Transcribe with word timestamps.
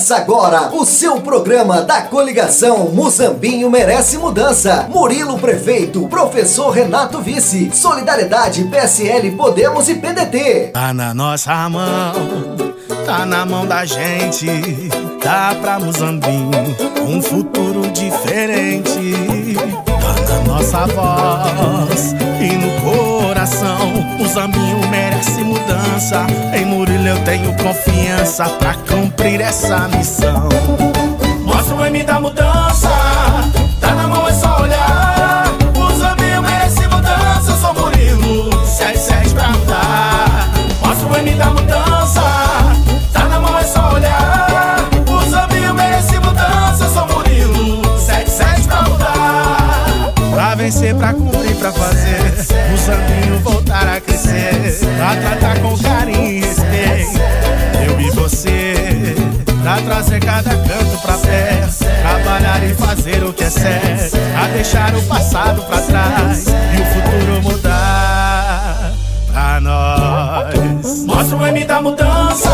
Começa 0.00 0.16
agora 0.16 0.70
o 0.72 0.86
seu 0.86 1.20
programa 1.20 1.82
da 1.82 2.00
coligação 2.00 2.88
Muzambinho 2.88 3.70
Merece 3.70 4.16
Mudança. 4.16 4.86
Murilo 4.88 5.38
Prefeito, 5.38 6.08
Professor 6.08 6.70
Renato 6.70 7.20
Vice, 7.20 7.70
Solidariedade, 7.74 8.64
PSL, 8.64 9.32
Podemos 9.32 9.90
e 9.90 9.96
PDT. 9.96 10.70
Tá 10.72 10.94
na 10.94 11.12
nossa 11.12 11.68
mão, 11.68 12.14
tá 13.04 13.26
na 13.26 13.44
mão 13.44 13.66
da 13.66 13.84
gente. 13.84 14.46
Dá 15.22 15.54
pra 15.60 15.78
Muzambinho 15.78 16.50
um 17.06 17.20
futuro 17.20 17.82
diferente. 17.90 19.12
Tá 19.84 20.34
na 20.34 20.44
nossa 20.44 20.86
voz 20.86 22.14
e 22.40 22.56
no 22.56 22.80
coração. 23.80 23.90
Muzambinho 24.18 24.88
merece 24.88 25.42
mudança. 25.42 26.26
Em 26.54 26.64
Murilo 26.66 27.08
eu 27.08 27.18
tenho 27.24 27.52
confiança 27.56 28.44
pra 28.44 28.74
cumprir 28.74 29.40
essa 29.40 29.88
missão. 29.88 30.48
Mostra 31.44 31.74
o 31.74 31.84
M 31.84 32.02
da 32.02 32.20
mudança, 32.20 32.90
tá 33.80 33.94
na 33.94 34.06
mão 34.06 34.28
é 34.28 34.32
só 34.32 34.62
olhar. 34.62 35.44
Muzambinho 35.74 36.42
merece 36.42 36.86
mudança, 36.86 37.50
eu 37.50 37.56
sou 37.56 37.74
Murilo, 37.74 38.66
77 38.66 39.34
pra 39.34 39.48
mudar. 39.48 40.48
Mostra 40.84 41.08
o 41.08 41.16
M 41.16 41.34
da 41.34 41.46
mudança, 41.46 42.22
tá 43.12 43.24
na 43.24 43.40
mão 43.40 43.58
é 43.58 43.64
só 43.64 43.92
olhar. 43.94 44.76
Muzambinho 45.08 45.74
merece 45.74 46.18
mudança, 46.18 46.84
eu 46.84 46.90
sou 46.90 47.06
Murilo, 47.06 47.98
77 47.98 48.68
pra 48.68 48.82
mudar. 48.82 50.12
Pra 50.32 50.54
vencer, 50.54 50.94
pra 50.94 51.12
cumprir, 51.12 51.56
pra 51.56 51.72
fazer. 51.72 52.20
O 52.72 52.76
Zambinho 52.76 53.40
voltar 53.40 53.59
a 53.88 54.00
crescer. 54.00 54.78
Pra 54.96 55.16
tratar 55.16 55.58
com 55.60 55.76
carinho 55.78 56.26
e 56.26 56.40
respeito. 56.40 57.18
Eu 57.86 58.00
e 58.00 58.10
você. 58.10 58.74
Pra 59.62 59.76
trazer 59.82 60.20
cada 60.20 60.50
canto 60.50 60.98
pra 61.02 61.18
perto. 61.18 61.84
Trabalhar 62.02 62.62
e 62.64 62.74
fazer 62.74 63.22
o 63.24 63.32
que 63.32 63.44
é 63.44 63.50
certo. 63.50 64.16
Pra 64.32 64.48
deixar 64.48 64.94
o 64.94 65.02
passado 65.02 65.62
pra 65.62 65.78
trás. 65.80 66.46
E 66.46 66.80
o 66.80 66.86
futuro 66.86 67.42
mudar 67.42 68.92
pra 69.32 69.60
nós. 69.60 71.04
Mostra 71.04 71.36
o 71.36 71.46
M 71.46 71.64
da 71.64 71.82
mudança. 71.82 72.50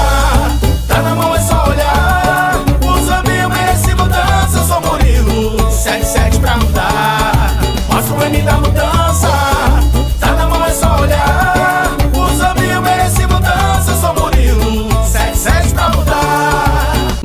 Tá 0.89 1.03
na 1.03 1.15
mão, 1.15 1.35
é 1.35 1.41
só 1.41 1.69
olhar. 1.69 2.55
O 2.83 3.07
Zambinho 3.07 3.49
merece 3.49 3.95
mudança. 3.95 4.59
Eu 4.59 4.65
sou 4.65 4.81
Murilo. 4.81 5.71
77 5.71 6.39
pra 6.39 6.57
mudar. 6.57 7.57
Mostra 7.89 8.15
o 8.15 8.25
M 8.25 8.43
da 8.43 8.53
mudança. 8.55 9.46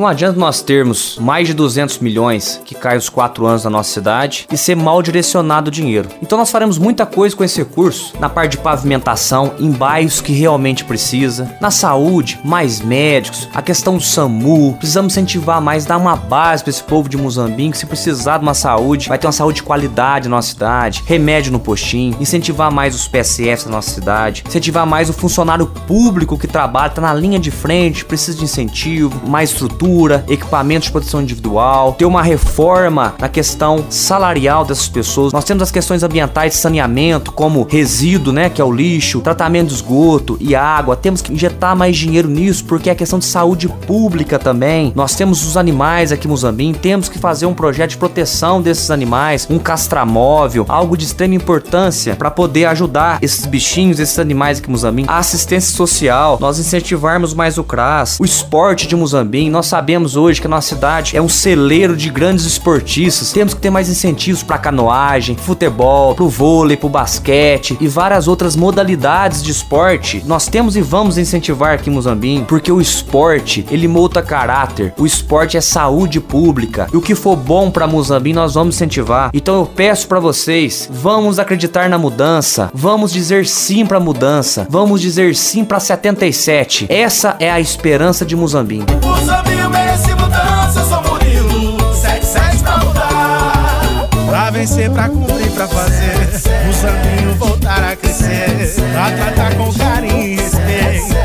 Não 0.02 0.08
adianta 0.08 0.40
nós 0.40 0.64
termos 0.64 1.20
mais 1.20 1.48
de 1.48 1.54
200 1.54 2.00
milhões 2.00 2.60
que 2.66 2.74
caem 2.74 2.98
os 2.98 3.08
4 3.08 3.46
anos 3.46 3.66
na 3.66 3.70
nossa 3.70 3.94
cidade 3.94 4.48
e 4.52 4.58
ser 4.58 4.76
mal 4.76 5.00
direcionado 5.00 5.68
o 5.68 5.72
dinheiro. 5.72 6.10
Então 6.24 6.40
nós 6.40 6.50
faremos 6.50 6.80
muita 6.80 7.06
coisa 7.06 7.36
com 7.36 7.44
esse 7.44 7.60
recurso 7.60 8.16
na 8.20 8.28
parte 8.28 8.54
de 8.54 8.58
pavimentação, 8.58 9.54
em 9.60 9.70
bairros 9.70 10.20
que 10.20 10.34
realmente 10.34 10.86
precisa, 10.86 11.56
na 11.62 11.70
saúde, 11.70 12.40
mais 12.44 12.82
médicos, 12.82 13.48
a 13.54 13.62
questão 13.62 13.96
do 13.96 14.02
SAMU, 14.02 14.74
precisamos 14.80 15.14
incentivar 15.14 15.62
mais, 15.62 15.86
dar 15.86 15.98
uma 15.98 16.16
base 16.16 16.64
para 16.64 16.72
esse 16.72 16.82
povo 16.82 17.08
de 17.08 17.16
Muzambique, 17.16 17.78
se 17.78 17.86
precisar 17.86 18.40
de 18.40 18.44
uma 18.44 18.56
saúde, 18.56 19.08
vai 19.08 19.20
ter 19.20 19.28
uma 19.28 19.32
saúde 19.32 19.58
de 19.58 19.64
qualidade 19.64 20.28
na 20.28 20.38
nossa 20.38 20.50
cidade, 20.50 21.04
remédio 21.06 21.52
no 21.52 21.60
postinho, 21.60 22.18
incentivar 22.20 22.72
mais 22.72 22.96
os 22.96 23.08
PSFs 23.08 23.66
na 23.66 23.74
nossa 23.74 23.92
cidade, 23.92 24.44
incentivar 24.48 24.88
mais 24.88 25.12
o 25.12 25.14
funcionário 25.14 25.68
público 25.68 26.40
que 26.40 26.48
trabalha, 26.48 26.90
tá 26.90 27.02
na 27.02 27.14
linha 27.14 27.38
de 27.38 27.52
frente, 27.52 28.04
precisa 28.04 28.40
de 28.40 28.44
incentivo, 28.44 29.30
mais 29.30 29.52
estrutura, 29.52 29.91
equipamentos 30.28 30.86
de 30.86 30.92
proteção 30.92 31.22
individual, 31.22 31.94
ter 31.94 32.06
uma 32.06 32.22
reforma 32.22 33.14
na 33.20 33.28
questão 33.28 33.86
salarial 33.90 34.64
dessas 34.64 34.88
pessoas. 34.88 35.34
Nós 35.34 35.44
temos 35.44 35.64
as 35.64 35.72
questões 35.72 36.04
ambientais 36.04 36.56
saneamento, 36.56 37.32
como 37.32 37.64
resíduo, 37.64 38.32
né, 38.32 38.50
que 38.50 38.62
é 38.62 38.64
o 38.64 38.72
lixo, 38.72 39.22
tratamento 39.22 39.70
de 39.70 39.76
esgoto 39.76 40.38
e 40.40 40.56
água. 40.56 40.96
Temos 40.96 41.22
que 41.22 41.34
injetar 41.34 41.76
mais 41.76 41.98
dinheiro 41.98 42.30
nisso, 42.30 42.64
porque 42.66 42.90
é 42.90 42.96
questão 42.96 43.20
de 43.20 43.26
saúde 43.26 43.68
pública 43.68 44.40
também. 44.40 44.94
Nós 44.96 45.16
temos 45.16 45.46
os 45.46 45.58
animais 45.58 46.12
aqui 46.12 46.28
em 46.28 46.30
Muzambinho, 46.30 46.76
temos 46.76 47.10
que 47.10 47.20
fazer 47.20 47.46
um 47.46 47.54
projeto 47.54 47.92
de 47.92 47.98
proteção 47.98 48.62
desses 48.62 48.90
animais, 48.92 49.48
um 49.50 49.60
castramóvel, 49.60 50.66
algo 50.68 50.96
de 50.96 51.06
extrema 51.06 51.36
importância 51.36 52.16
para 52.16 52.32
poder 52.32 52.66
ajudar 52.66 53.20
esses 53.22 53.46
bichinhos, 53.46 54.00
esses 54.00 54.20
animais 54.20 54.60
aqui 54.60 54.70
em 54.70 54.72
Muzambinho. 54.72 55.10
A 55.10 55.18
assistência 55.18 55.76
social, 55.76 56.38
nós 56.40 56.60
incentivarmos 56.60 57.34
mais 57.34 57.58
o 57.58 57.64
CRAS, 57.64 58.18
o 58.20 58.26
esporte 58.26 58.88
de 58.88 58.96
Muzambinho. 58.96 59.52
Nós 59.52 59.66
sabemos 59.66 59.81
hoje 60.16 60.40
que 60.40 60.48
a 60.48 60.50
nossa 60.50 60.76
cidade 60.76 61.18
é 61.18 61.22
um 61.22 61.30
celeiro 61.30 61.96
de 61.96 62.10
grandes 62.10 62.46
esportistas. 62.46 63.32
Temos 63.32 63.54
que 63.54 63.62
ter 63.62 63.70
mais 63.70 63.90
incentivos 63.90 64.44
para 64.44 64.58
canoagem, 64.58 65.36
futebol, 65.36 66.16
pro 66.16 66.30
vôlei, 66.30 66.78
pro 66.78 66.90
basquete 66.90 67.78
e 67.80 67.88
várias 67.88 68.28
outras 68.28 68.56
modalidades 68.56 69.44
de 69.44 69.52
esporte. 69.52 70.24
Nós 70.26 70.48
temos 70.48 70.76
e 70.76 70.82
vamos 70.82 71.18
incentivar 71.18 71.74
aqui 71.74 71.90
em 71.90 71.94
Muzambinho, 71.94 72.46
porque 72.46 72.72
o 72.72 72.82
esporte, 72.82 73.66
ele 73.72 73.88
molda 73.88 74.22
caráter. 74.22 74.94
O 74.98 75.06
esporte 75.06 75.58
é 75.58 75.62
saúde 75.62 76.20
pública. 76.20 76.88
E 76.94 76.98
o 76.98 77.02
que 77.02 77.16
for 77.16 77.36
bom 77.36 77.70
para 77.72 77.88
Muzambinho, 77.88 78.36
nós 78.36 78.54
vamos 78.54 78.76
incentivar. 78.76 79.32
Então 79.34 79.60
eu 79.60 79.66
peço 79.66 80.08
para 80.08 80.20
vocês, 80.20 80.90
vamos 80.92 81.40
acreditar 81.40 81.90
na 81.90 81.98
mudança. 81.98 82.70
Vamos 82.74 83.12
dizer 83.12 83.46
sim 83.46 83.86
para 83.86 84.00
mudança. 84.00 84.68
Vamos 84.70 85.02
dizer 85.02 85.36
sim 85.36 85.64
para 85.64 85.80
77. 85.80 86.88
Essa 86.90 87.36
é 87.40 87.52
a 87.52 87.60
esperança 87.60 88.26
de 88.26 88.36
Muzambinho. 88.36 88.86
O 89.04 89.51
Zambinho 89.62 89.70
merece 89.70 90.16
mudança, 90.16 90.80
eu 90.80 90.86
sou 90.86 91.02
Murilo, 91.04 91.94
77 91.94 92.64
pra 92.64 92.78
mudar. 92.78 94.08
Pra 94.28 94.50
vencer, 94.50 94.90
pra 94.90 95.08
cumprir, 95.08 95.52
pra 95.52 95.68
fazer. 95.68 96.42
O 96.68 96.74
Zambinho 96.74 97.36
voltar 97.36 97.84
a 97.84 97.96
crescer. 97.96 98.74
Pra 98.92 99.12
tratar 99.12 99.56
com 99.56 99.72
carinho 99.74 100.18
e 100.18 100.36
respeito. 100.36 101.16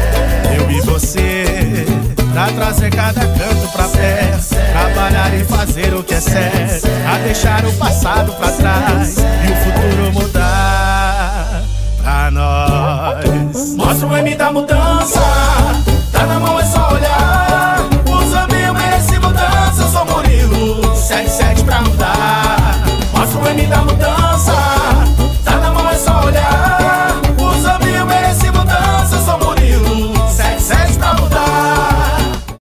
Eu 0.54 0.70
e 0.70 0.80
você. 0.82 1.86
Pra 2.32 2.48
trazer 2.48 2.90
cada 2.90 3.20
canto 3.20 3.68
pra 3.72 3.88
perto. 3.88 4.56
Trabalhar 4.72 5.34
e 5.34 5.44
fazer 5.44 5.94
o 5.94 6.02
que 6.02 6.14
é 6.14 6.20
certo. 6.20 6.88
Pra 7.04 7.18
deixar 7.18 7.64
o 7.64 7.72
passado 7.74 8.32
pra 8.34 8.50
trás. 8.50 9.16
E 9.16 9.52
o 9.52 9.56
futuro 9.64 10.12
mudar 10.12 11.62
pra 12.02 12.30
nós. 12.30 13.74
Mostra 13.76 14.06
o 14.06 14.16
M 14.16 14.34
da 14.34 14.52
mudança. 14.52 14.75